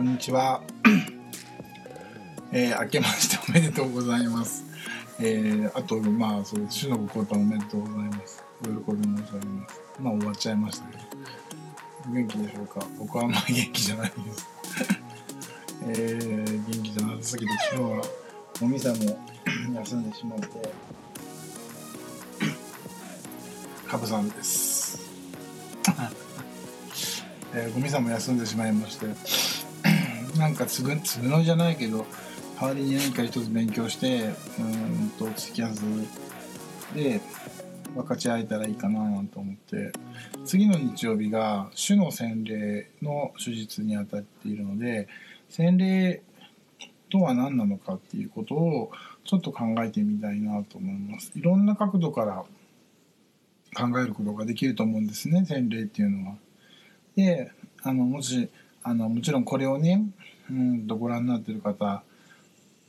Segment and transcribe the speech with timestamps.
[0.00, 0.62] こんにちは。
[2.52, 4.64] えー、明けましておめでとうございます。
[5.20, 8.42] えー、あと、まあ、そう、主のご交代おめでとうございます。
[8.62, 9.80] お喜び申し上げます。
[10.00, 11.02] まあ、終わっちゃいましたけど。
[12.14, 12.86] 元気でしょうか？
[12.98, 14.48] 僕はあんまり元気じゃないです。
[15.84, 18.02] えー、元気じゃなさすぎて、昨日は、
[18.62, 18.94] お店も
[19.80, 20.46] 休んでしまって、
[23.86, 24.98] カブさんです。
[27.52, 29.08] えー、ゴミさんも休んでしまいまして、
[30.40, 32.06] なんかつぐつぐのじゃないけど
[32.58, 35.82] 代わりに何か一つ勉強してうーんとツキヤス
[36.94, 37.20] で
[37.94, 39.92] 分かち合えたらいいかななんて思って
[40.46, 45.08] 次の日曜日が主の洗礼の手術にあたっているので
[45.50, 46.22] 洗礼
[47.10, 48.92] とは何なのかっていうことを
[49.24, 52.44] ちょっと考えてみたいなと思いますいろんな角度から
[53.74, 56.36] 考えることができると思うんですね洗礼っていうのは。
[57.14, 57.50] で
[57.82, 58.48] あのもし
[58.82, 60.04] あのもちろんこれをね
[60.50, 62.02] うんとご覧になってる方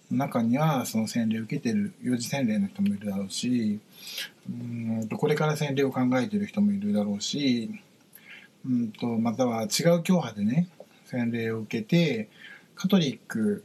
[0.09, 3.79] 中にはその洗礼を受けてる幼児洗礼の人もいるだろうし
[4.49, 4.53] う
[5.03, 7.69] んとこれから洗礼を考えてる人もいるだろうし
[8.65, 10.67] うんとまたは違う教派でね
[11.05, 12.29] 洗礼を受けて
[12.75, 13.63] カトリック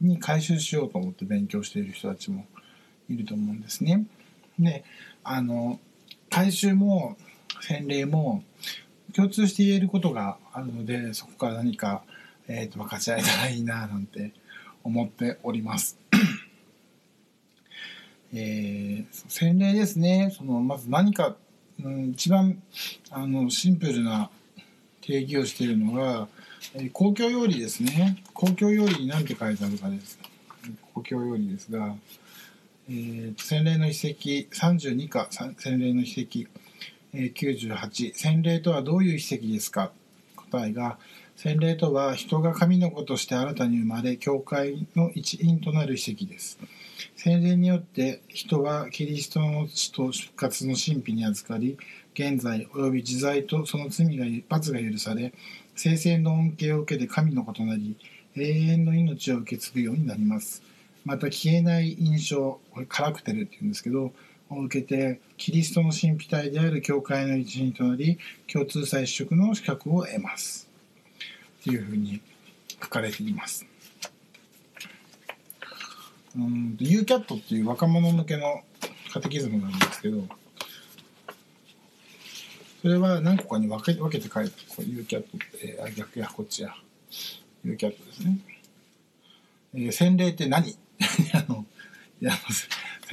[0.00, 2.46] に改宗しようと思って勉強している人たちも
[3.08, 4.04] いると思うんですね。
[4.58, 4.84] で
[5.22, 5.80] あの
[6.30, 7.16] 改宗も
[7.60, 8.42] 洗礼も
[9.14, 12.02] 共通して言えることがあるのでそこから何か、
[12.48, 14.32] えー、と分かち合えたらいいななんて
[14.82, 15.98] 思っております。
[18.36, 20.34] えー、洗礼ですね。
[20.36, 21.36] そのまず何か、
[21.82, 22.60] うん、一番
[23.10, 24.28] あのシンプルな
[25.00, 26.28] 定義をしているのが、
[26.74, 28.22] えー公共用理ですね。
[28.32, 30.18] 公共用理に何て書いてあるかです。
[30.92, 31.94] 公共用理ですが、
[32.88, 33.94] えー、洗礼の遺跡
[34.52, 36.48] 32か洗礼の遺跡。
[37.14, 39.92] 98洗礼とはどういう史跡ですか？
[40.50, 40.98] 答えが
[41.36, 46.58] 洗礼とは人が神の子として新たに生まれ教会の一員となる史跡です。
[47.16, 51.76] 洗礼によって人はキリストの死と復活の神秘に預かり
[52.14, 55.32] 現在及び自在とその罪が罰が許され
[55.74, 57.96] 聖戦の恩恵を受けて神の子となり
[58.36, 60.62] 永遠の命を受け継ぐようになります。
[61.04, 64.12] また消えない印象これカラクテルっていうんですけど
[64.50, 70.68] を受けてキリストの神秘体である教会の一員となり共通祭司職の資格を得ます。
[71.62, 72.20] というふうに
[72.82, 73.66] 書かれています。
[76.36, 78.62] うん UCAT っていう若者向けの
[79.12, 80.22] カテキズムなんですけど
[82.82, 85.22] それは何個かに分け分けて書いて UCAT っ
[85.60, 86.74] てあ逆やこっちや。
[87.64, 88.38] UCAT ですね、
[89.74, 90.76] えー洗礼って何？
[91.34, 91.64] あの
[92.20, 92.32] いや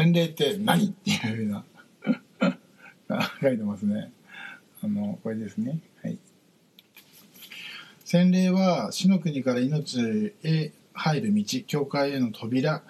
[0.02, 0.88] 洗礼って何？
[0.88, 1.64] っていうふうな
[3.40, 4.12] 書いてますね。
[4.82, 5.80] あの、これですね。
[6.02, 6.18] はい。
[8.04, 12.84] 洗礼は死の国から命へ入る道、教会への扉、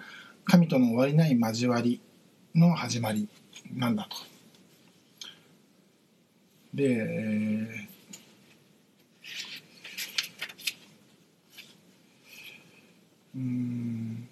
[0.46, 2.00] 神との終わりない交わり
[2.54, 3.28] の始まり
[3.74, 4.16] なんだと。
[6.72, 7.92] で、えー
[13.34, 14.28] うん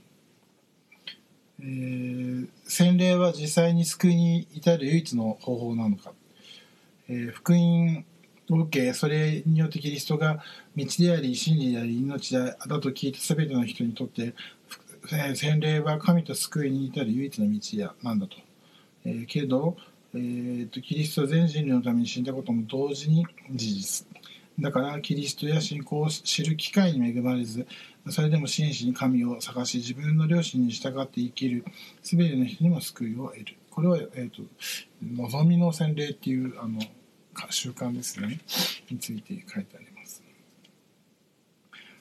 [1.60, 6.12] えー洗礼は実際に救いに至る唯一の方法なのか、
[7.08, 8.04] えー福音
[8.48, 10.42] を受けそれによってキリストが
[10.76, 14.34] 道であり真理であり命だと聞いた全ての人にとって
[15.12, 18.36] えー洗礼は神と救いに至る唯一の道やなんだと、
[19.04, 19.76] えーけど、
[20.14, 24.06] えーとキリスト全人類のために死んだことも同時に事実。
[24.60, 27.66] だからキリストや信仰を知る機会に恵まれず
[28.10, 31.64] それでも真摯に神を探し自分の良心に従って生きる
[32.02, 33.56] 全ての人にも救いを得る。
[33.70, 34.42] これは、えーと
[35.02, 36.80] 「望みの洗礼」っていうあの
[37.50, 38.40] 習慣ですね。
[38.90, 40.22] について書いてあります。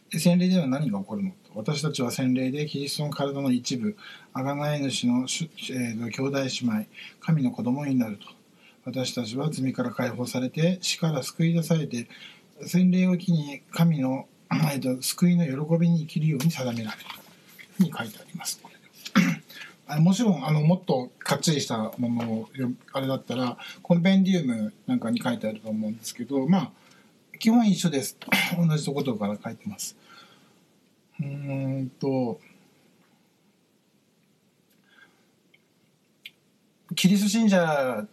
[0.10, 1.30] で洗礼では何が起こるの？
[1.32, 3.96] か私たちは洗礼でキリストの体の一部
[4.34, 6.86] 贖い主の、えーと兄弟姉妹
[7.20, 8.26] 神の子供になると。
[8.86, 12.08] 私たちは罪から解放されて死から救い出されて
[12.66, 17.04] 洗礼を機に神の、えーと救いの喜びに生きるように定められる
[17.78, 18.62] とに書いてあります。
[19.88, 22.50] あもちろんあのもっとかっちりしたものを
[22.94, 26.72] あれだったらコンペンディウムなんかに書いてあると思うんですけどまあ
[27.40, 28.18] 基本一緒です
[28.56, 29.96] 同じところから書いてます。
[31.20, 32.40] うーんと
[36.96, 38.06] キリスト信者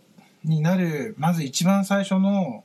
[0.44, 2.64] になるまず一番最初の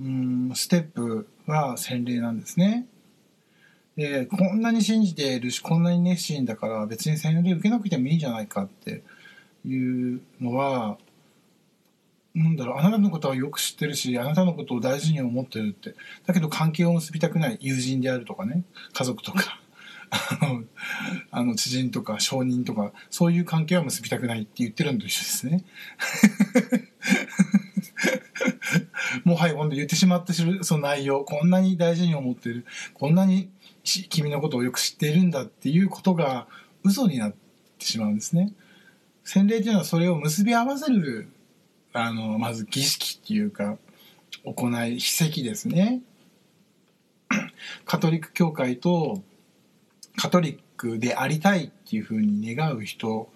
[0.00, 2.86] うんステップは洗礼なんですね。
[3.96, 9.02] でこんなに信じているしこんなに熱心だから別に洗礼受けなくてもいいんじゃないかって
[9.66, 10.98] いうのは
[12.32, 15.96] なんだろうあなたのことはよく知ってるしあなたのことを大事に思ってるって
[16.26, 18.62] だけど関係を結びたくない友人であるとかね
[18.92, 19.60] 家族とか
[20.10, 20.64] あの
[21.32, 25.64] あの知人とか証人とかそういう関係は結びたくないって言ってるのと一緒ですね。
[29.24, 32.64] もはや今度言ってしまってするその内容こんなに大事に思ってる
[32.94, 33.50] こんなに
[33.82, 36.46] 君のことをよく知っているんだっていうことが
[36.84, 37.34] 嘘になっ
[37.78, 38.52] てしまうんですね。
[39.24, 41.28] 洗礼というのはそれを結び合わせる
[41.92, 43.78] あのまず儀式っていうか
[44.44, 46.00] 行い秘跡ですね。
[47.84, 49.22] カトリック教会と
[50.16, 53.30] カトリックでありたいっていうふうに願う人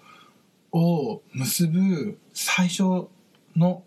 [0.71, 3.07] を結ぶ最初
[3.55, 3.83] の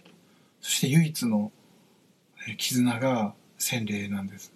[0.61, 1.53] そして唯一の
[2.55, 4.53] 絆が洗礼なんです。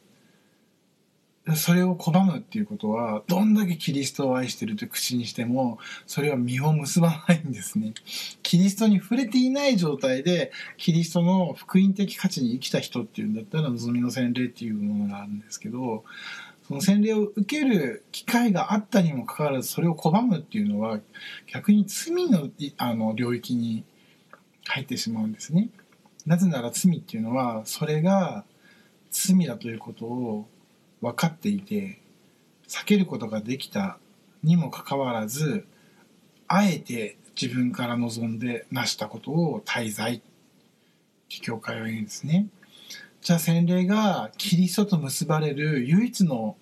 [1.56, 7.94] それを拒むっていうことはどんだけキリストを愛してると口にしてもそれは実を結ばないんですね。
[8.42, 16.04] キリストに触れていない状態でキリストの福音的価値に生きた人っていうんだったら望みの洗礼っていうものがあるんですけど
[16.69, 21.00] その洗礼を受ける機会があったにもかかわらずそれを拒むっていうのは
[21.46, 23.84] 逆に罪のあの領域に
[24.66, 25.70] 入ってしまうんですね。
[26.30, 28.44] なぜなら罪っていうのはそれが
[29.10, 30.48] 罪だということを
[31.00, 31.98] 分かっていて
[32.68, 33.98] 避けることができた
[34.44, 35.66] にもかかわらず
[36.46, 42.46] あえて自分から望んで成したことを大罪って教会は言うんですね。
[43.22, 46.56] じゃあ洗礼がキリストと結ばれる唯一の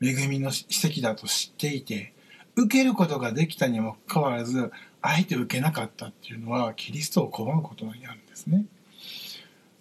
[0.00, 2.14] 恵みの奇跡だと知っていて
[2.54, 4.70] 受けることができたにもかかわらず
[5.02, 8.64] あえて受けなかったっていうのはキリストを拒むことになるんですね。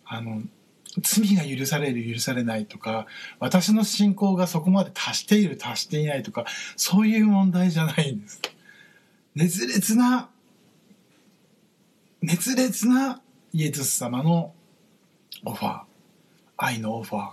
[0.05, 0.41] あの
[1.01, 3.05] 罪が許される許されないとか
[3.39, 6.45] 私の信仰がそこまで達している達していないとか
[6.77, 8.41] そういう問題じゃないんです。
[9.35, 10.29] 熱烈な
[12.21, 13.21] 熱烈な
[13.51, 14.53] イエズス様の
[15.43, 15.81] オファー
[16.57, 17.31] 愛のオファー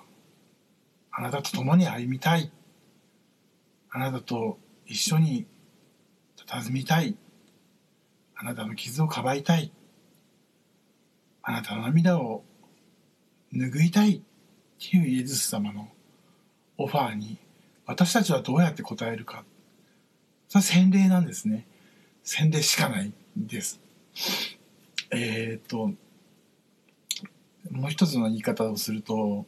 [1.13, 2.51] あなたと共に歩みたい。
[3.91, 5.47] あなたと一緒に
[6.47, 7.15] 佇みたい。
[8.43, 9.71] あなたの傷をかばいたい。
[11.45, 12.43] あなたの涙を
[13.55, 14.21] 拭いたいっ
[14.81, 15.89] ていうイエズス様の
[16.77, 17.39] オファーに
[17.87, 19.45] 私たちはどうやって答えるか。
[20.49, 21.69] それは洗礼なんですね。
[22.25, 23.81] 洗礼しかないんです。
[25.13, 25.93] えー、っと
[27.71, 29.47] もう一つの言い方をすると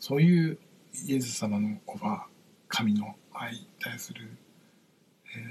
[0.00, 0.58] そういう
[1.06, 2.20] イエズス様のオファー
[2.66, 4.36] 神の愛に対する、
[5.36, 5.42] えー、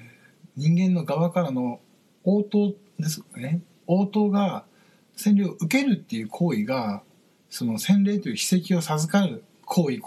[0.58, 1.80] 人間の側からの
[2.24, 4.66] 応答ですよね応答が
[5.16, 7.04] 洗礼を受けるっていう行為が
[7.50, 10.00] その洗礼という秘跡を授かる行為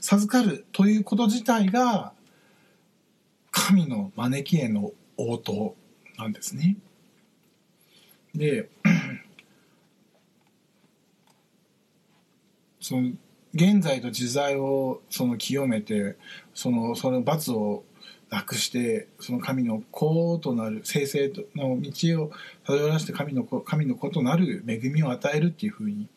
[0.00, 2.12] 授かるということ自体が
[3.50, 5.74] 神の招きへの応答
[6.16, 6.76] なんですね。
[8.34, 8.68] で
[12.80, 13.10] その
[13.54, 16.16] 現在と自在をその清めて
[16.54, 17.84] そのその罰を
[18.30, 22.30] なくしてその神の子となる生成の道を
[22.64, 26.08] たどらして神の子神の子となる恵みを与えるっていうふうに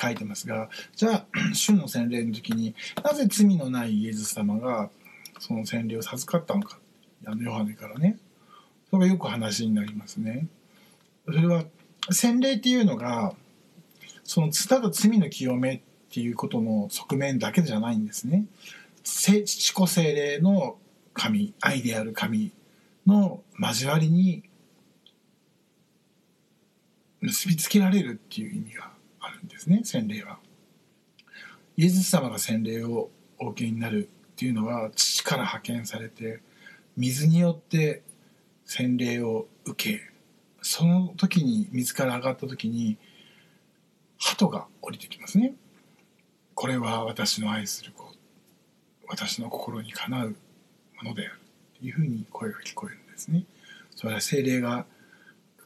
[0.00, 4.90] 書いてますがじゃあ 主の洗礼の時になぜ罪のないイエズス様が
[5.40, 6.78] その洗礼を授かったのか
[7.26, 8.18] あのヨハネからね
[8.90, 10.46] それがよく話になりますね。
[11.24, 11.64] それは
[12.10, 13.34] 洗礼っていうのが
[14.22, 15.80] そのただ罪の清めっ
[16.10, 18.46] ていうことの側面だけじゃないんですね。
[19.02, 20.76] 父子精霊の
[21.16, 22.52] 神愛である神
[23.06, 24.42] の交わりに
[27.20, 30.38] 結びつけられるっていう意味があるんですね洗礼は。
[31.76, 36.40] イエス様が洗礼をお受けになるっていうのは父から派遣されて
[36.96, 38.02] 水によって
[38.64, 40.00] 洗礼を受け
[40.62, 42.98] その時に水から上がった時に
[44.18, 45.54] 鳩が降りてきますね。
[46.54, 48.10] これは私の愛する子
[49.08, 50.36] 私の心にかなう
[51.06, 51.40] のである
[51.78, 53.44] というふうに声が聞こえるんですね。
[53.94, 54.86] それは精霊が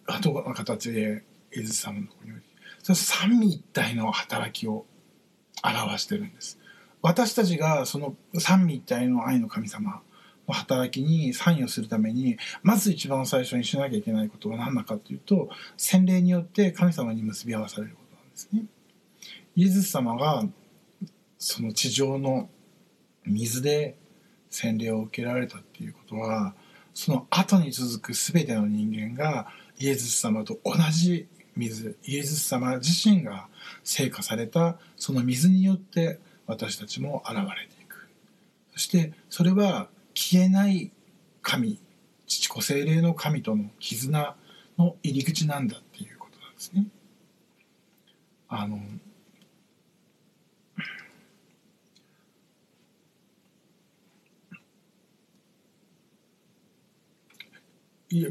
[0.06, 2.40] 鳩の形でイエズス様のところに
[2.82, 4.86] それ三位一体の働きを
[5.62, 6.58] 表してるんです。
[7.02, 10.02] 私たちがその三位一体の愛の神様
[10.46, 18.64] の働きに参与するためにまず一番最初にしなきゃいけないことは何だかというと洗礼によって神様に結び合わされることなんですね。
[19.56, 20.44] イエズス様が
[21.38, 22.48] その地上の
[23.24, 23.96] 水で
[24.50, 26.54] 洗礼を受けられたっていうことは
[26.92, 31.26] その後に続く全ての人間がイエズス様と同じ
[31.56, 33.48] 水イエズス様自身が
[33.84, 38.08] 成果されたその水によって私たちも現れていく
[38.72, 40.90] そしてそれは消えない
[41.42, 41.78] 神
[42.26, 44.36] 父子精霊の神との絆
[44.78, 46.86] の入り口なんだっていうことなんでですね。
[48.48, 48.80] あの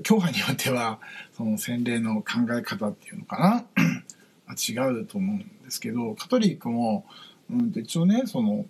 [0.04, 1.00] 教派によっては
[1.34, 4.54] その洗礼の考え方っていうのかな？
[4.58, 7.06] 違うと思うんですけどカトリックも、
[7.52, 8.66] うん、一応ねその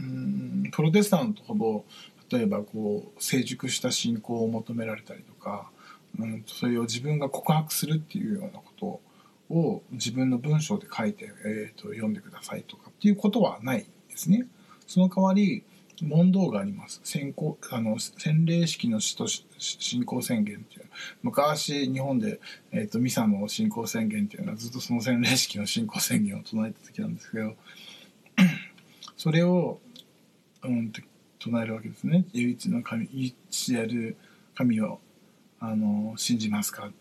[0.00, 1.84] うんプロテスタントほど
[2.30, 5.70] 例えばこう成熟した信仰を求められたりとか、
[6.18, 9.00] うん、それを自分が告白するっていうようなこと
[9.54, 14.46] を自分の文章で書いて、えーと、読んでくださいとかっていうことはないんですね。
[14.86, 15.62] その代わり
[16.00, 17.00] 問答があります。
[17.04, 19.26] 先行あの洗礼式の使徒
[19.58, 20.86] 信仰宣言っていう
[21.22, 22.40] 昔日本で、
[22.72, 27.54] えーと、ミサの信仰宣言っていうのはずっとその洗礼式の信仰宣言を唱えた時なんですけど
[29.16, 29.80] それを、
[30.64, 30.92] うん
[31.42, 32.24] 唱えるわけですね。
[32.32, 34.16] 唯一の神唯一である
[34.54, 35.00] 神を
[35.58, 36.92] あの信じますか？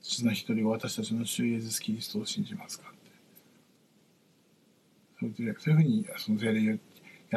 [0.00, 2.90] 父の一人私たちの主イエズス・キリストを信じますか？
[2.90, 3.10] って
[5.18, 6.78] そういうふうにその精霊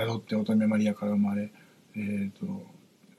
[0.02, 1.52] 宿って乙女マリアから生まれ、
[1.96, 2.46] えーと、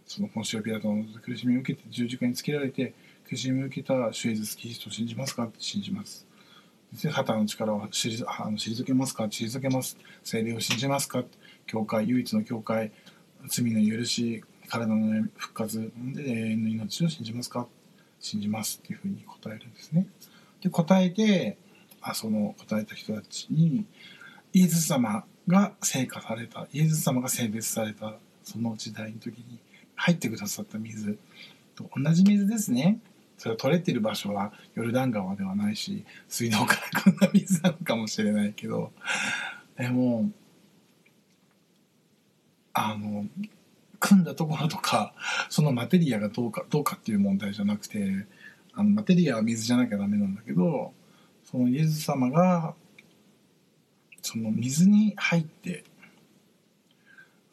[0.07, 2.95] その本シオピラトの苦しみを受けて十字架につけられて
[3.29, 5.45] 苦しみを受けた主イエズス・キリストを信じますか？
[5.45, 6.27] って信じます。
[7.03, 9.25] で旗の力を退あの退けますか？
[9.25, 9.99] 退けます？
[10.25, 11.25] 精霊を信じますか？
[11.67, 12.93] 教会、唯一の教会、
[13.47, 17.67] 罪の許し、体の復活で永遠の命を信じますか？
[18.21, 20.07] 信じますっていうふうに答えるんですね。
[20.63, 21.59] で答えて
[22.01, 23.85] あその答えた人たちに
[24.55, 26.69] イエズ様が聖化された。
[26.73, 28.15] イエズ様が性別された。
[28.45, 29.59] その時代の時に。
[29.99, 31.19] 入ってくださった水。
[31.75, 33.01] と同じ水ですね。
[33.37, 38.93] それは取れてる場所はヨルダン川ではないし水道からこんな水なのかもしれないけど。
[39.77, 40.31] でも
[42.73, 43.27] あの
[44.01, 45.15] 組んだところとか
[45.49, 48.27] そのマテリアがどうかどうかっていう問題じゃなくて
[48.75, 50.93] あのマテリアは水じゃなきゃダメなんだけど
[51.45, 52.75] そのイエス様が
[54.23, 55.85] その水に入って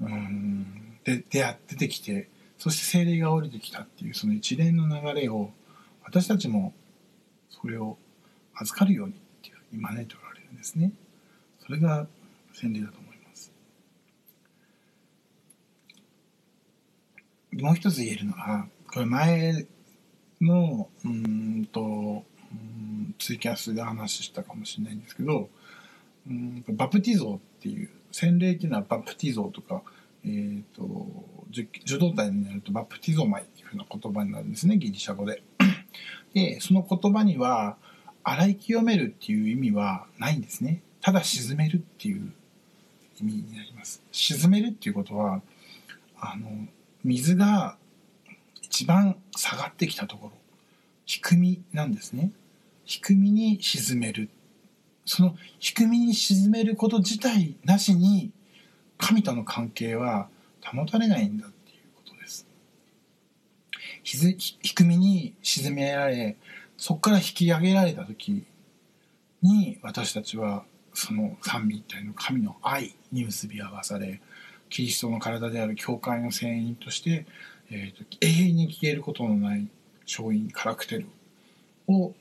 [0.02, 5.52] うんで出て出てきてそして精霊が降りてきたっていうその一連の流れを
[6.04, 6.74] 私たちも
[7.50, 7.98] それを
[8.56, 10.92] 預かるようにっていうふうに招いておられるんですね。
[11.66, 12.08] それが
[12.54, 13.52] 洗礼だと思います。
[17.54, 19.66] もう一つ言えるのはこれ前
[20.42, 25.50] のうんとうんツイキャスで話したかもしれないんですけど
[26.28, 29.82] うんバプティゾーっていう洗礼っていうのはバプティゾーとか、
[30.24, 31.08] えーと、
[31.52, 35.42] 受動体になるとバプティゾマイっていうふうな言葉になるんですねギリシャ語で。
[36.34, 37.78] でその言葉には
[38.24, 40.82] 洗い清めるっていう意味はないんですね。
[41.02, 42.34] ただ沈めるっていう
[43.22, 44.02] 意味になります。
[44.12, 45.42] 沈めるっていうことは
[46.20, 46.50] あの
[47.04, 47.78] 水が
[48.62, 50.32] 一番下がってきたところ
[51.06, 52.32] 低みなんですね。
[52.86, 54.30] 低みに沈める
[55.06, 58.32] その低みに沈めること自体なしに
[58.98, 60.30] 神との関係は
[60.64, 62.48] 保たれないんだっていうことです。
[64.04, 66.38] 低みに沈められ
[66.78, 68.46] そこから引き上げられた時
[69.42, 74.22] に私たちはその三位一体の神の愛に結び合わされ
[74.70, 77.26] キリストの体である教会の船員として、
[77.70, 79.68] えーと、永遠に消えることのない
[80.08, 81.08] 勝因カラクテル
[81.88, 82.14] を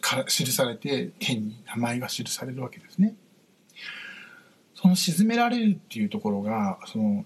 [0.00, 3.14] から記されて天に名前が記されるわけですね。
[4.74, 7.24] その沈められるっていうところがその、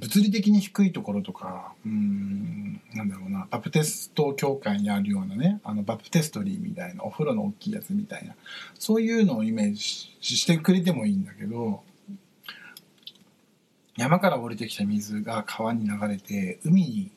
[0.00, 8.34] 物理的に低いところとかうんなんだろうなバプテスト教会にあるようなねあのバプテストリーみたいなお風呂の大きいやつみたいな
[8.74, 9.78] そういうのをイメージ
[10.20, 11.84] してくれてもいいんだけど
[13.96, 17.12] 山から降りてきた水が川に流れて海に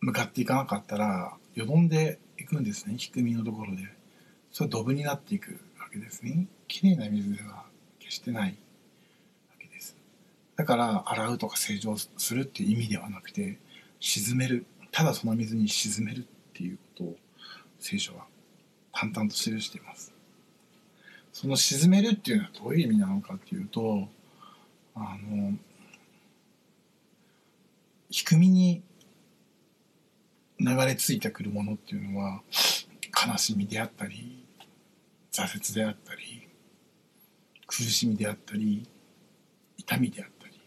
[0.00, 2.94] 向かっていかなかったらよどんでいくんですね。
[2.96, 3.82] 低みのところで。
[4.52, 6.46] それはドブになっていくわけですね。
[6.68, 7.64] きれいな水では
[7.98, 8.50] 決してない
[9.50, 9.96] わけです。
[10.54, 13.58] だから洗うとか清浄するっていう意味ではなくて
[13.98, 14.66] 沈める。
[14.92, 16.22] ただその水に沈めるっ
[16.52, 17.16] ていうことを
[17.80, 18.26] 聖書は
[18.92, 20.12] 淡々と記しています。
[21.32, 24.08] その沈めるっていうのはどういう意味なのかっていうと
[24.94, 25.58] あの
[28.10, 28.82] 低みに
[30.60, 32.42] 流れ着いてくるものっていうのは
[33.26, 34.44] 悲しみであったり
[35.32, 36.46] 挫折であったり
[37.66, 38.88] 苦しみであったり
[39.76, 40.60] 痛みであったり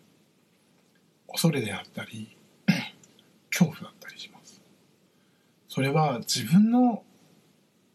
[1.28, 2.36] 恐れであったり
[3.50, 4.62] 恐怖だったりします。
[5.70, 7.04] それは自分の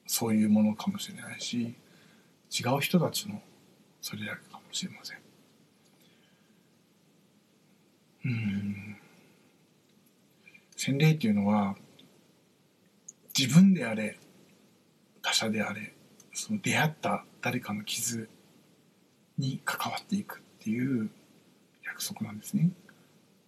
[0.07, 1.75] そういうものかもしれないし
[2.51, 3.41] 違う人たちの
[4.01, 5.19] それだけかもしれません。
[8.25, 8.97] うん。
[10.85, 11.77] 洗礼っていうのは
[13.39, 14.19] 自分であれ
[15.23, 15.95] 他者であれ
[16.33, 18.29] その出会った誰かの傷
[19.39, 21.09] に関わっていくっていう
[21.85, 22.71] 約束なんですね。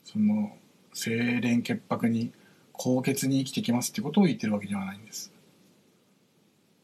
[0.04, 0.56] その
[0.92, 2.30] 清廉潔白に
[2.70, 5.32] 高潔に生きてきますってことを言ってるわけではないんです。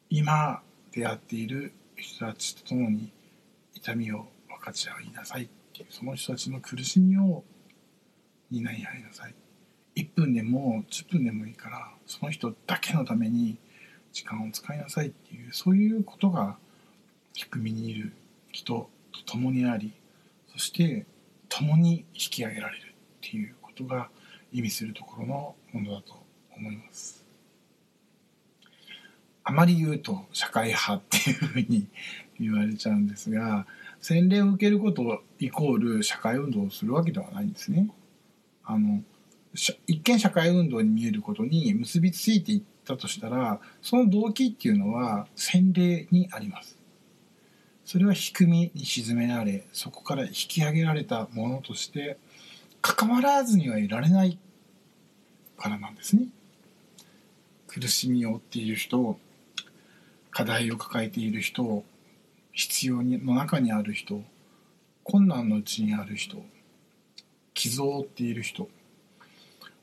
[0.09, 3.13] 今出会っている人たちと共に
[3.75, 7.45] 痛みを分かち合いなさいっていうその人たちの苦しみを
[8.51, 9.35] 担い合いなさい
[9.97, 13.59] 1分でも10分でもいいからその人だけのために
[14.13, 16.57] 時間を使いなさいっていうそういうことが
[17.33, 18.13] 低みにいる
[18.53, 19.93] 人と共にあり
[20.53, 21.07] そして
[21.49, 24.09] 共に引き上げられるっていうことが
[24.53, 26.15] 意味するところのものだと
[26.57, 27.25] 思います。
[29.43, 31.89] あまり言うと社会派っていうふうに
[32.39, 33.67] 言われちゃうんですが
[34.01, 37.91] 洗礼を受けることイコール社会運動をするわけではないんですね。
[38.65, 39.03] あの
[39.55, 46.77] 一見社会運動に見えることに結びついていったとしたらその動機っていうのは洗礼にあります。
[47.85, 52.19] それは仕組みに沈められそこから引き上げられたものとして
[52.81, 54.39] 関わらずにはいられない
[55.59, 56.29] からなんですね。
[57.67, 59.19] 苦しみを負っている人
[60.31, 61.85] 課題を抱えている人
[62.53, 64.23] 必要の中にある人
[65.05, 66.45] 困難のうちにある人
[67.55, 68.69] 傷を負っている人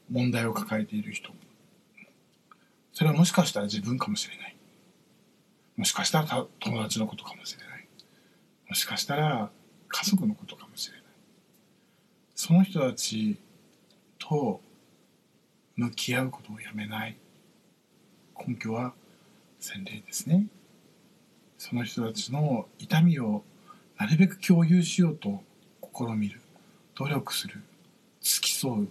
[0.10, 1.32] 問題を抱えている人。
[2.94, 4.56] それはもしかしたら自分かもしれない。
[5.76, 7.88] もしかしたら友達のことかもしれない。
[8.70, 9.52] もしかしたら
[9.88, 11.04] 家族のことかもしれない。
[12.36, 13.38] その人たち
[14.18, 14.62] と
[15.76, 17.18] 向き合うことをやめない。
[18.48, 18.94] 根拠は
[19.60, 20.48] 洗礼ですね。
[21.58, 23.44] その人たちの痛みを
[24.00, 25.44] なるべく共有しようと
[25.82, 26.40] 試みる。
[26.96, 27.62] 努力する。
[28.22, 28.88] 付き添う。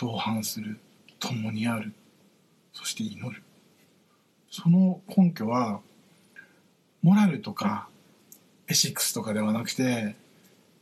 [0.00, 0.78] 同伴する
[1.18, 1.92] 共にある。
[2.72, 3.42] そして祈る。
[4.50, 5.80] その根拠は
[7.02, 7.86] モラルとか
[8.66, 10.16] エシックスとかではなくて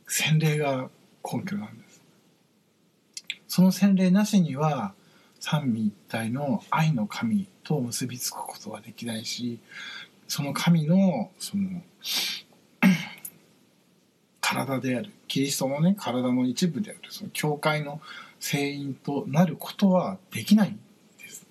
[0.07, 0.89] 洗礼が
[1.29, 2.01] 根拠なんです。
[3.49, 4.93] その洗礼なしには
[5.41, 9.59] 三位一体の愛の神と結びつくことはできないし
[10.29, 11.81] その神のその
[14.39, 18.01] 体であるキリストのね体の一部であるその教会の
[18.39, 20.79] 聖員となることはできないん
[21.17, 21.45] です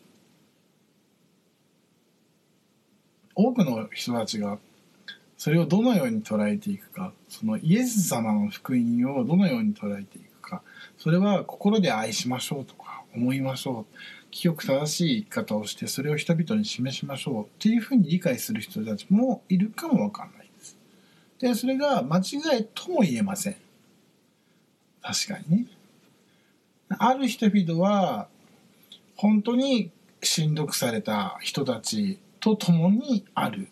[3.35, 4.59] 多くの人たちが
[5.37, 10.63] それをどのように捉えていくかそのイエス様の福音をどのように捉えていくか
[10.99, 13.95] それは心で愛しましょうとか思いましょう
[14.31, 20.77] 清く正しい生き方をしてそれを人々に示しましょうっていうふうに理解する人たちもいるかもわかんないです。
[21.39, 23.57] でそれが間違いとも言えません。
[25.01, 25.67] 確かにね。
[26.89, 28.29] ある人々は
[29.17, 29.91] 本当に
[30.23, 33.69] しんどくされた人たちと共にある。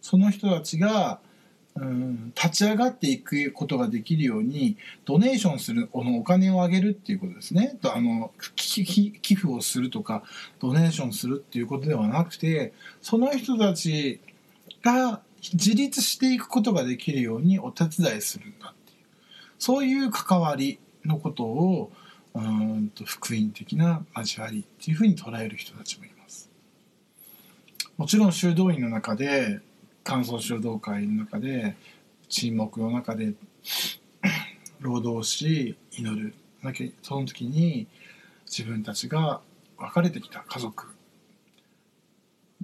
[0.00, 1.20] その人たちが
[1.80, 10.24] うん立ち上がっていくことができるようにドネーションするこのお金をあげるっていうことですねあの寄付をするとか
[10.60, 14.20] ドネーションするっていうことではなくてその人たち
[14.82, 15.20] が
[15.52, 18.98] 自立していくことができるようにお手伝いするんだっていう
[19.58, 21.92] そういう関わりのことを
[22.34, 26.50] うんと福音的な交わりっていうふうに捉える人たちもいます。
[27.96, 29.60] もちろん修道院の中で
[30.04, 31.76] 乾燥修道会の中で
[32.28, 33.34] 沈黙の中で
[34.80, 36.34] 労働し祈る
[37.02, 37.86] その時に
[38.46, 39.40] 自分たちが
[39.78, 40.86] 別れてきた家族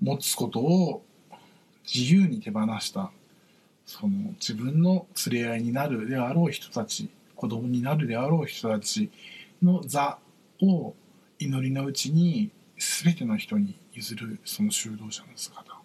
[0.02, 1.04] 持つことを
[1.84, 3.10] 自由に手放した
[3.86, 9.10] その自分の連れ合いになるであろう人たち子供になるであろう人たち
[9.64, 10.18] の座
[10.62, 10.94] を
[11.38, 15.78] 祈りのうちに全ての人に譲るその修道者の姿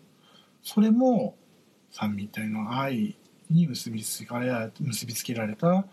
[0.62, 1.36] それも
[1.92, 3.16] 三位一体の愛
[3.50, 5.86] に結びつかれ結びつけられた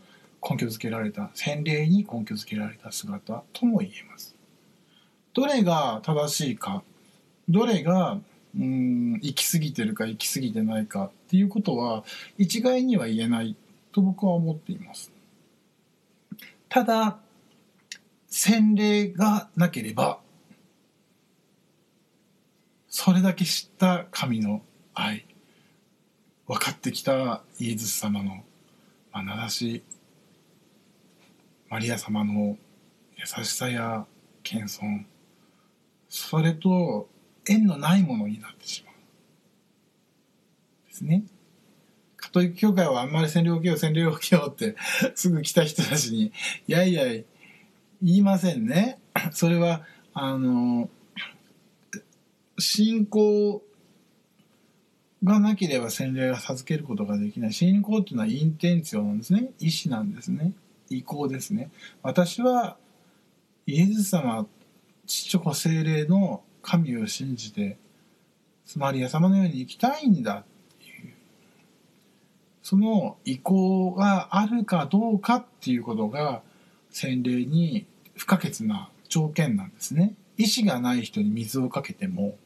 [0.49, 4.35] 根拠づけられた洗礼に根拠づけられた姿とも言えます。
[5.33, 6.83] どれが正しいか
[7.49, 8.19] どれが
[8.59, 12.05] うん行き過ぎてるか行き過ぎてないかっていうことは
[12.39, 13.57] 一概には言えない
[13.93, 15.13] と僕は思っています。
[16.69, 17.19] ただ
[18.39, 20.21] 洗礼がなければ
[22.87, 24.61] それだけ知った神の
[24.93, 25.25] 愛
[26.47, 28.45] 分かってきたイエズス様の
[29.15, 29.83] 眼差し
[31.71, 32.59] マリア様の
[33.17, 34.05] 優しさや
[34.43, 35.07] 謙遜
[36.11, 37.09] それと
[37.49, 38.95] 縁のないものになってしまう
[40.89, 41.25] ですね。
[42.19, 44.77] カトリック教会はあんまり占領を受けよう占領を受けようって
[45.15, 46.33] すぐ来た人たちにい
[46.67, 47.05] やいや
[48.03, 48.99] 言いませんね。
[49.33, 49.83] それは
[50.13, 50.89] あの
[52.59, 53.63] 信仰
[55.25, 57.53] がなければ洗礼が授けることができない。
[57.53, 59.51] 信仰っていうのはインテンツィオなんですね。
[59.59, 60.53] 意思なんですね。
[60.89, 61.71] 意向ですね。
[62.03, 62.77] 私は
[63.67, 64.47] イエス様
[65.07, 67.79] 父子精霊の神を信じて
[68.65, 70.45] スマリア様のように生きたいんだっ
[70.79, 71.15] ていう。
[72.63, 76.43] その意向があるかどうかっていうことが
[76.97, 82.39] 洗礼に不可欠な条件なんですね意志がない人に水をかけても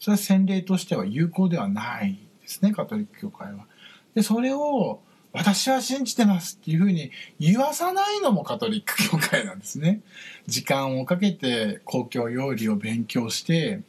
[0.00, 3.66] それは洗礼としては有効ではないですねカトリック教会は。
[4.14, 5.00] でそれを
[5.32, 10.00] 私は信じてますっていうふうに言わさないのもカトリック教会なんですね。
[10.46, 13.82] 時間をかけて公共用理を勉強して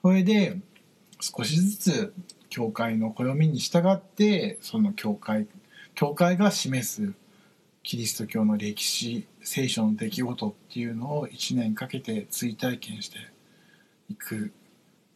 [0.00, 0.56] それで
[1.20, 2.14] 少しずつ
[2.48, 5.46] 教会の暦に従ってその教会
[5.94, 7.12] 教会が示す
[7.82, 13.18] キリスト教の歴史聖書の出来事っていうのを1年かけて追体験して
[14.08, 14.52] いく。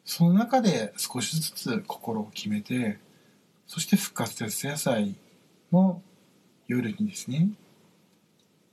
[0.05, 2.99] その中で少しずつ心を決めて
[3.67, 5.15] そして復活節野菜
[5.73, 6.03] の
[6.69, 7.51] 夜にですね。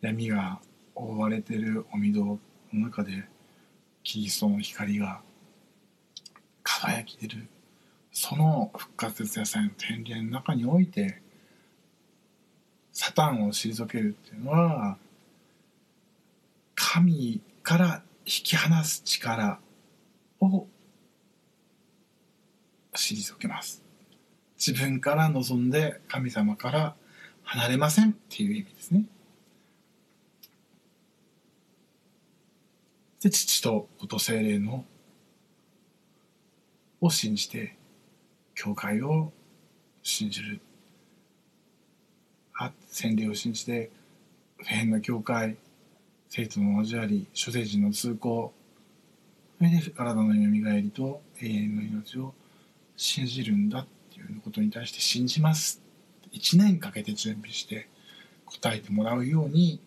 [0.02, 0.60] 闇が
[0.96, 2.40] 覆われてるお御堂の
[2.74, 3.26] 中で
[4.04, 5.22] キリストの光が
[6.64, 7.48] 輝き出る。
[8.12, 11.22] その復活節野菜の天霊の中において
[12.94, 14.98] サタンを退けるっていうのは
[16.76, 19.60] 神から引き離す力
[20.40, 20.68] を
[22.94, 23.82] 退けます。
[24.58, 26.96] 自分から望んで神様から
[27.44, 29.06] 離れませんっていう意味ですね。
[33.22, 34.84] で父と子と精霊の
[37.00, 37.76] を信じて
[38.56, 39.32] 教会を
[40.04, 40.62] 信じる。
[42.92, 43.90] 洗礼を信じて
[44.58, 45.56] 普遍の教会
[46.30, 48.54] 生徒の交わり諸聖人の通行
[49.58, 52.34] それで体のよみがえりと永遠の命を
[52.98, 55.82] 信じるんだっていうことに対して信じます。
[56.34, 57.88] 1年かけて準備して
[58.46, 59.80] 答えてもらうように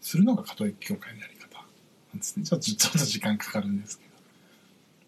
[0.00, 1.58] するのがカトリック教会のやり方。
[1.58, 2.44] なんですね。
[2.44, 4.04] ちょっとちょっと時間かかるんですけ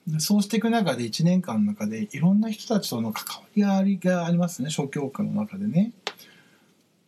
[0.08, 0.14] ど。
[0.14, 4.68] でそうしていく中で1年間の中でいろんな人たちとの関わりがありがありますね。
[4.68, 5.92] 小教会の中でね。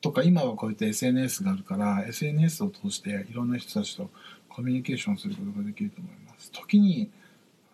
[0.01, 4.11] とか今はこうやって SNS があるから SNS を通していろんな人たちと
[4.49, 7.11] コミュニケーションすることができると思います時に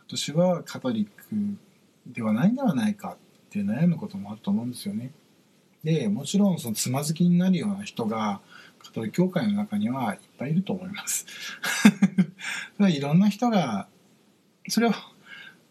[0.06, 1.58] 私はカトリック
[2.06, 3.16] ではないんではないかっ
[3.50, 5.12] て悩むこともあると思うんですよね。
[5.82, 8.40] でもちろんそのつまずきになるような人が
[8.82, 11.26] カトリック教会の中にはいっぱいいると思います。
[12.80, 13.88] いろんな人が
[14.68, 14.94] それは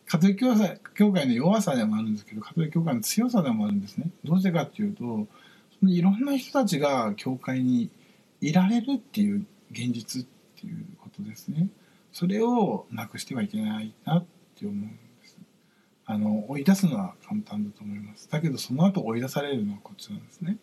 [0.06, 4.10] カトリック教会の弱さでもあるんですけどカトリック教会の強さでもあるんですね。
[4.24, 5.28] どうしてかっていうと
[5.88, 7.90] いろんな人たちが教会に
[8.42, 10.26] いられるっていう現実っ
[10.60, 11.70] ていうことですね。
[12.12, 14.26] それをなくしてはいけないなっ
[14.60, 15.38] て思うんです。
[16.06, 18.30] あの追い出すのは簡単だと思います。
[18.30, 20.58] だけどその後追い出されるのはこっちなんですね。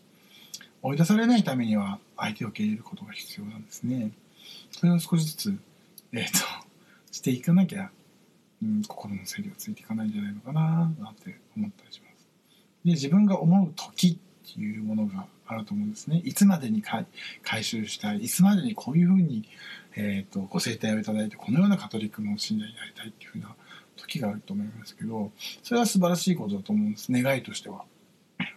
[0.83, 4.13] 追い出されないためには相手を受け入れることが必要なんですね。
[4.71, 5.59] それを少しずつ
[6.13, 6.39] えっ、ー、と
[7.11, 7.91] していかなきゃ、
[8.63, 12.29] うん、心の整理がついていかないんじゃないのかななんて思ったりします。
[12.85, 16.23] で自分が思う時っていうものがあると思うんですね。
[16.25, 17.07] いつまでに回
[17.65, 19.45] 収したいいつまでにこういうふうに、
[19.97, 23.55] えーと、ご生態をいただいてこのようなカトリックの信者になりたいっていうふうな
[23.97, 25.31] 時があると思いますけど
[25.63, 27.13] それは素晴らしいことだと思うんです。
[27.13, 27.85] 願いとしては。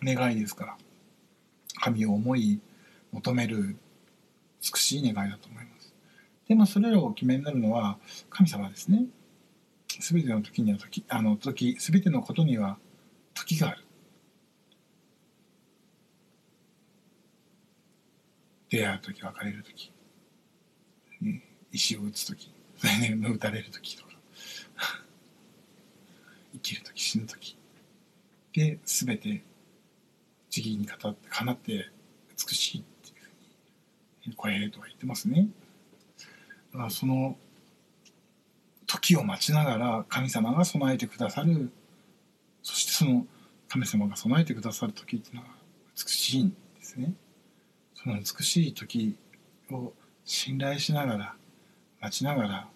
[0.04, 0.78] 願いですから。
[1.82, 2.60] 神を思い
[3.12, 3.76] 求める
[4.62, 5.94] 美しい願いだと思います。
[6.48, 7.98] でもそれらを決めになるのは
[8.30, 9.06] 神様ですね。
[10.00, 12.78] 全ての時には時あの時全てのことには
[13.34, 13.83] 時がある。
[18.74, 19.92] 出会う時別れる時、
[21.22, 22.52] ね、石を打つ時。
[22.82, 24.10] 来年の打たれる時とか。
[26.54, 27.56] 生きる時死ぬ時。
[28.52, 29.44] で全て
[30.50, 31.92] 時期に語ってかなって
[32.32, 33.24] 美しいっていう
[34.24, 35.50] ふうに声とは言ってますね。
[36.72, 37.38] だからその
[38.88, 41.72] 時を待ちながら神様が備えてくださる。
[42.64, 43.28] そしてその
[43.68, 45.50] 神様が備えてくださる時っていうのは
[45.96, 47.14] 美しいんですね。
[48.04, 49.16] その美しい時
[49.72, 49.94] を
[50.26, 51.36] 信頼しながら
[52.02, 52.68] 待ちながら、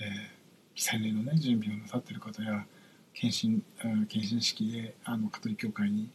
[0.00, 0.40] えー
[0.80, 2.64] 洗礼のね準備をなさってる方や
[3.12, 3.62] 献身
[4.08, 6.08] 献身式であのカトリック教会に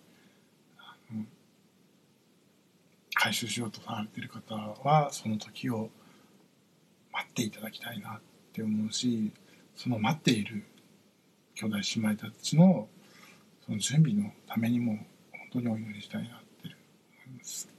[3.13, 5.89] 回収しようとされてる方はその時を
[7.13, 8.21] 待っていただきたいなっ
[8.53, 9.31] て思うし
[9.75, 10.63] その待っている
[11.55, 12.87] 兄弟姉妹たちの
[13.65, 15.05] その準備のためにも本
[15.53, 16.75] 当にお祈りしたいなって
[17.27, 17.74] 思います。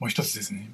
[0.00, 0.70] もう一つですね。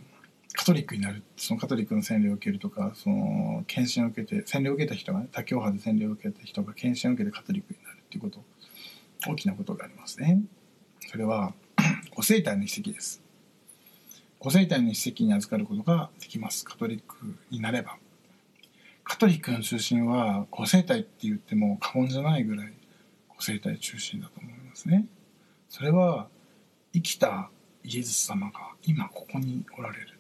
[0.54, 1.22] カトリックになる。
[1.36, 8.42] そのカトリックの洗礼を受けるとかその献身を受けて洗礼を受けた人がね多教派で洗礼を受けた人が献身を受けてカトリックになるっていうこと。
[9.26, 10.42] 大きなことがありますね。
[11.00, 11.54] それは
[12.14, 13.22] ご生体の遺跡です。
[14.38, 16.64] ご生体の遺跡に預かることができます。
[16.64, 17.16] カトリック
[17.50, 17.96] になれば。
[19.02, 22.72] カトリックの中心はご生体って言っても過言じゃないぐらい
[23.28, 25.06] ご生体中心だと思いますね。
[25.68, 26.28] それは
[26.92, 27.50] 生きた
[27.84, 30.16] イエス様が今ここにおられる。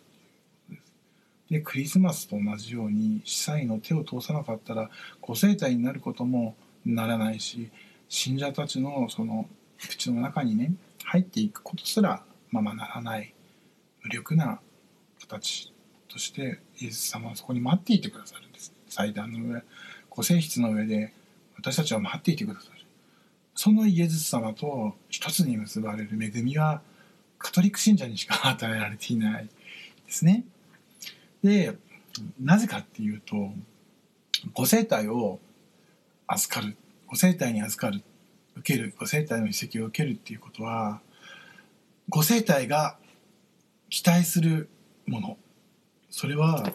[1.50, 7.70] でクリスマスと同じように司祭の手を通さなかったらご生体になることもならないし
[8.08, 9.48] 信者たちのその
[9.78, 10.72] 口の中にね
[11.04, 13.32] 入っていくことすらままならない
[14.02, 14.60] 無力な
[15.20, 15.72] 形
[16.08, 18.72] としてイエス様はそこに待っていてくださるんです。
[18.88, 19.62] 祭壇の上
[20.10, 21.12] ご性質の上で
[21.56, 22.76] 私たちは待っていてくださる。
[23.54, 26.82] そのイエス様と一つに結ばれる恵みは
[27.38, 29.48] カトリック信者にしか与えられていない
[30.06, 30.44] ですね。
[31.42, 31.76] で
[32.40, 33.50] なぜかっていうと
[34.54, 35.38] ご生体を
[36.26, 38.02] 預かるご生体に預かる
[38.56, 41.00] 受けるご生体の遺跡を受けるっていうことは
[42.08, 42.96] ご生体が
[43.90, 44.68] 期待する
[45.06, 45.36] もの
[46.10, 46.70] それは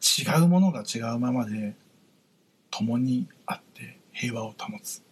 [0.00, 1.74] 違うものが違うままで
[2.70, 5.02] 共にあって平和を保つ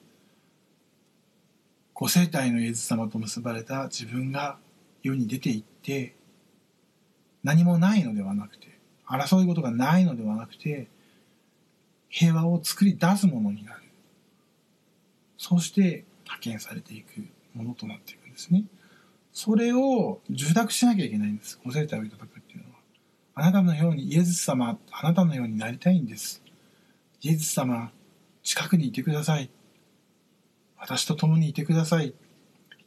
[2.00, 4.60] ご生体のイエス様と結ばれた自分が
[5.02, 6.14] 世に出て行って
[7.42, 10.86] 何もないのではなくて争いことがないのではなくて
[12.08, 13.82] 平和を作り出すものになる。
[15.38, 18.62] そうして派遣されていくものとなっていくんですね。
[19.32, 21.58] それを受託しなきゃいけないんです。
[21.64, 22.78] ご生体をいただくっていうのは。
[23.34, 26.44] あなたのようにイエス様あなたのようになりたいんです。
[27.22, 27.90] イエス様
[28.44, 29.50] 近くにいてください。
[30.78, 32.14] 私と共にいてください。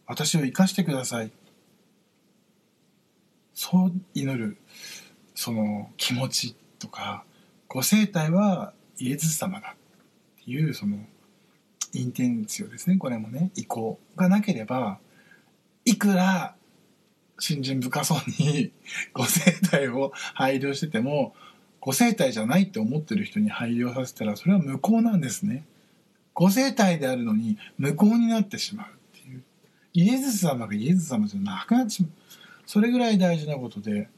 [0.08, 1.32] 私を生かしてください。
[3.54, 4.58] そう祈る
[5.36, 7.24] その気持ちとか
[7.68, 9.76] ご生体はイエス様だ
[10.42, 10.98] っていうその
[11.94, 12.98] インテンツィオですね。
[12.98, 13.52] これもね。
[13.56, 15.00] 意向がなければ
[15.86, 16.56] いくら
[17.40, 18.72] 信心深そうに
[19.14, 21.36] ご生体を配慮してても
[21.80, 25.66] ご生体じゃないって思ってる人に配慮させたらそれは無効なんですね。
[26.34, 29.44] ご生体であるのに無効になってしまうっていう
[29.94, 32.12] イエズス様がイエズス様じゃなくなってしまう
[32.65, 34.10] それぐらい大事なことで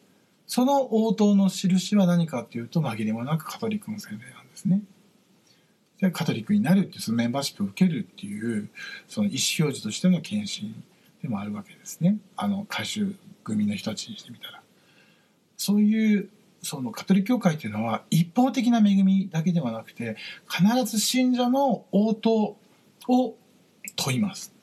[0.46, 4.82] その応答の印は何かっていうと紛れもなくカトリックの洗礼なんですね。
[6.00, 8.70] でカトリックになるっていうそのメンバーシップを受けるっていう
[9.08, 10.76] その意思表示としての献身
[11.22, 14.62] でもあるわけですねあの改宗組の人たちにしてみたら。
[15.56, 16.30] そういう
[16.64, 20.16] そのカトリック教会っていうのは一方的な恵みだけではなくて
[20.50, 22.58] 必ず信者の応答
[23.08, 23.36] を
[23.96, 24.54] 問います。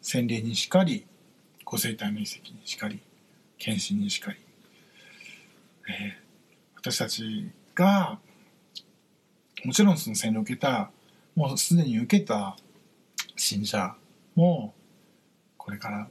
[0.00, 1.04] 洗礼にしかり
[1.64, 3.00] ご生体の遺跡にしかり
[3.58, 4.38] 献身にしかり、
[5.88, 8.18] えー、私たちが
[9.64, 10.90] もちろんその洗礼を受けた
[11.34, 12.56] もうすでに受けた
[13.36, 13.94] 信者
[14.34, 14.72] も
[15.56, 16.08] これから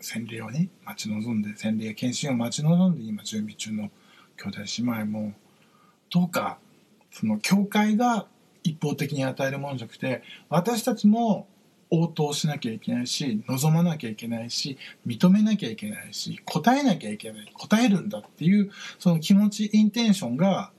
[0.00, 3.90] 洗礼をね待ち望んで洗礼や献身を待ち望んで今準備中の
[4.42, 5.34] 兄弟姉妹も
[6.10, 6.58] どうか
[7.12, 8.26] その教会が
[8.62, 11.46] 一方的に与えるものじゃなくて私たちも
[11.90, 20.70] 応答しなきゃいけないし望まなきゃいけないし認めなきゃいけないし答えなきゃいけない答えるんだっていうその気持ちインテンションが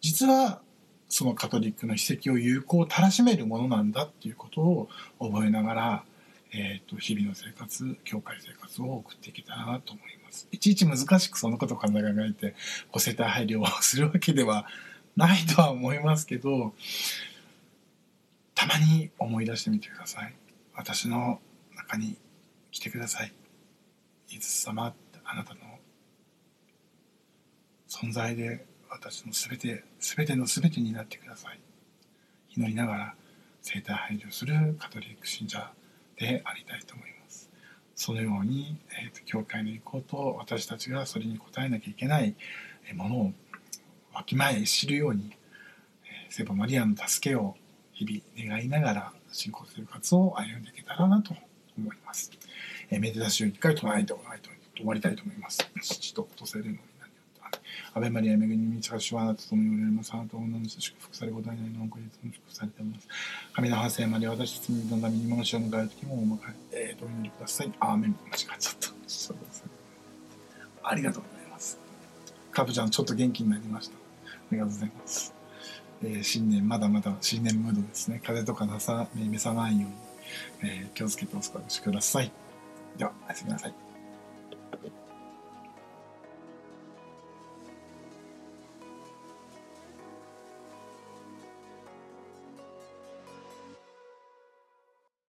[0.00, 0.60] 実は
[1.08, 4.88] そのカトリックの史跡を有効たらしめるものなんだっていうことを
[5.20, 6.04] 覚えながら、
[6.52, 10.21] えーと、日々の生活教会生活を送っていけたらなと思います。
[10.50, 12.54] いちいち難しくそのことを考えて
[12.90, 14.66] ご世帯配慮をするわけでは
[15.16, 16.72] ないとは思いますけど
[18.54, 20.34] たまに思い出してみてください。
[20.74, 21.40] 私の
[21.76, 22.16] 中に
[22.70, 23.32] 来てください。
[24.30, 25.60] イエス様ってあなたの
[27.88, 31.60] 存在で私の全て全ての全てになってください。
[32.56, 33.14] 祈りながら
[33.62, 35.72] 生体配慮するカトリック信者
[36.16, 37.11] でありたいと思います。
[38.02, 42.34] そのように、えーと、教会の意向と私たちがそれに応えなきゃいけない
[42.96, 43.32] ものを
[44.12, 45.30] わきまえ知るように、
[46.04, 47.54] えー、セバマリアの助けを
[47.92, 51.32] 日々願いながら信仰生活を歩んでいけたらなと
[51.78, 52.32] 思います。
[52.90, 55.64] えー、めでたしを一回唱えて終わりたいと思います。
[55.80, 56.78] 父とことせるの。
[57.94, 60.12] アベマリア恵みに満ちた主はあなたともにおられます。
[60.14, 63.08] あなた女の祝福されごたいないのをこれいつも祝福されています。
[63.52, 66.38] 神の発生まで私たちにどんな身に物しを迎える時もお迎
[66.72, 67.72] え、えー、お祈りください。
[67.80, 68.16] アーメン。
[68.30, 68.88] 間違っちゃった。
[69.06, 69.64] そうです
[70.82, 71.78] ありがとうございます。
[72.50, 73.94] カブちゃん、ちょっと元気になりました。
[73.94, 73.98] あ
[74.50, 75.42] りがとうございます。
[76.04, 79.86] えー、新年まだまだ新年ムードですね風邪とかなさ召さないよ
[80.62, 82.32] うに、えー、気をつけてお過ごしください
[82.98, 83.74] ではおやすみなさい